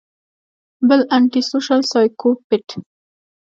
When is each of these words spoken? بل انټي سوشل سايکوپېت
بل 0.87 1.01
انټي 1.15 1.41
سوشل 1.49 1.81
سايکوپېت 1.91 2.67